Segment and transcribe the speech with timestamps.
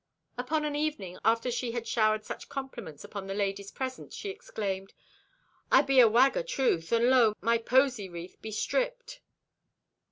[0.35, 4.95] Upon an evening after she had showered such compliments upon the ladies present she exclaimed:
[5.71, 9.21] "I be a wag atruth, and lo, my posey wreath be stripped!"